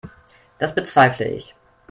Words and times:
Das 0.57 0.73
bezweifle 0.73 1.27
ich. 1.27 1.53